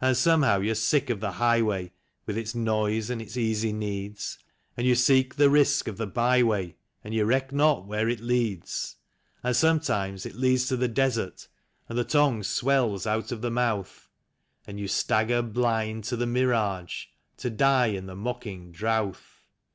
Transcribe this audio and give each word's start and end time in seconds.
And 0.00 0.16
somehow 0.16 0.60
you're 0.60 0.74
sick 0.74 1.10
of 1.10 1.20
the 1.20 1.32
highwa3% 1.32 1.90
with 2.24 2.38
its 2.38 2.54
noise 2.54 3.10
and 3.10 3.20
its 3.20 3.36
easy 3.36 3.74
needs, 3.74 4.38
And 4.74 4.86
you 4.86 4.94
seek 4.94 5.34
the 5.34 5.50
risk 5.50 5.86
of 5.86 5.98
the 5.98 6.06
by 6.06 6.42
way, 6.42 6.76
and 7.04 7.12
5'ou 7.12 7.26
reck 7.26 7.52
not 7.52 7.84
where 7.86 8.08
it 8.08 8.20
leads. 8.20 8.96
THE 9.42 9.48
LONE 9.48 9.54
TRAIL. 9.54 9.60
23 9.60 9.68
And 9.76 9.84
sometimes 9.84 10.24
it 10.24 10.34
leads 10.36 10.66
to 10.68 10.78
the 10.78 10.88
desert, 10.88 11.48
and 11.90 11.98
the 11.98 12.04
tongue 12.04 12.42
swells 12.42 13.06
out 13.06 13.30
of 13.32 13.42
the 13.42 13.50
mouth, 13.50 14.08
And 14.66 14.78
3'ou 14.78 14.88
stagger 14.88 15.42
blind 15.42 16.04
to 16.04 16.16
the 16.16 16.26
mirage, 16.26 17.08
to 17.36 17.50
die 17.50 17.88
in 17.88 18.06
the 18.06 18.16
mocking 18.16 18.72
drouth. 18.72 19.42